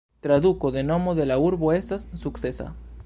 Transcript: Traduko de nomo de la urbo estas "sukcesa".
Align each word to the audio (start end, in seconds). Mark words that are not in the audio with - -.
Traduko 0.25 0.71
de 0.77 0.81
nomo 0.87 1.13
de 1.19 1.27
la 1.27 1.37
urbo 1.51 1.71
estas 1.75 2.07
"sukcesa". 2.23 2.71